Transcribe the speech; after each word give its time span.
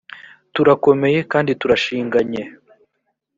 turakomeye 0.53 1.19
kandi 1.31 1.51
turashinganye 1.61 2.43